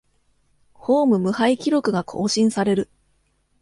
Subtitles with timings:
[0.73, 2.89] ホーム無敗記録が更新される